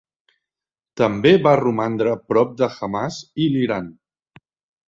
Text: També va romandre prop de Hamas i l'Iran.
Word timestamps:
També 1.01 1.33
va 1.47 1.53
romandre 1.61 2.15
prop 2.31 2.57
de 2.63 2.71
Hamas 2.73 3.21
i 3.47 3.51
l'Iran. 3.57 3.93